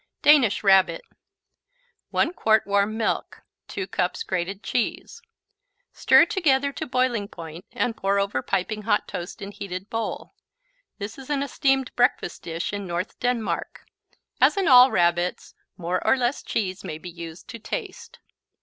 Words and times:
Danish 0.23 0.63
Rabbit 0.63 1.03
1 2.09 2.33
quart 2.33 2.65
warm 2.65 2.97
milk 2.97 3.43
2 3.67 3.85
cups 3.85 4.23
grated 4.23 4.63
cheese 4.63 5.21
Stir 5.93 6.25
together 6.25 6.71
to 6.73 6.87
boiling 6.87 7.27
point 7.27 7.65
and 7.71 7.95
pour 7.95 8.17
over 8.17 8.41
piping 8.41 8.81
hot 8.81 9.07
toast 9.07 9.43
in 9.43 9.51
heated 9.51 9.91
bowl. 9.91 10.33
This 10.97 11.19
is 11.19 11.29
an 11.29 11.43
esteemed 11.43 11.95
breakfast 11.95 12.41
dish 12.41 12.73
in 12.73 12.87
north 12.87 13.19
Denmark. 13.19 13.85
As 14.39 14.57
in 14.57 14.67
all 14.67 14.89
Rabbits, 14.89 15.53
more 15.77 16.01
or 16.03 16.17
less 16.17 16.41
cheese 16.41 16.83
may 16.83 16.97
be 16.97 17.11
used, 17.11 17.47
to 17.49 17.59
taste. 17.59 18.17